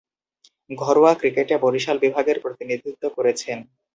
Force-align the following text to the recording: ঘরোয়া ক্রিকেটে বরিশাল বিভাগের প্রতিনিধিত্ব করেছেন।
ঘরোয়া 0.69 1.13
ক্রিকেটে 1.15 1.55
বরিশাল 1.57 1.97
বিভাগের 1.99 2.37
প্রতিনিধিত্ব 2.43 3.03
করেছেন। 3.17 3.57